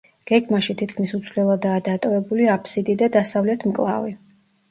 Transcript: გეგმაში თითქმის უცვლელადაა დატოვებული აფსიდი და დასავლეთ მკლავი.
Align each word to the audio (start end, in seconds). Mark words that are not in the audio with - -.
გეგმაში 0.29 0.75
თითქმის 0.77 1.11
უცვლელადაა 1.17 1.83
დატოვებული 1.89 2.49
აფსიდი 2.53 2.97
და 3.03 3.11
დასავლეთ 3.17 3.67
მკლავი. 3.73 4.17